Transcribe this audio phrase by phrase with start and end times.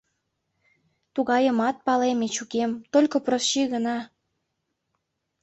[1.13, 3.97] Тугайымат палем, Эчукем, только Просчи гына!